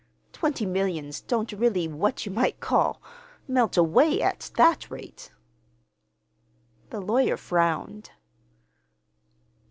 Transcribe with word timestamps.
Twenty 0.33 0.65
millions 0.65 1.21
don't 1.21 1.51
really 1.51 1.87
what 1.87 2.25
you 2.25 2.31
might 2.31 2.59
call 2.59 2.99
melt 3.47 3.77
away 3.77 4.19
at 4.19 4.49
that 4.55 4.89
rate." 4.89 5.31
The 6.89 6.99
lawyer 6.99 7.37
frowned. 7.37 8.09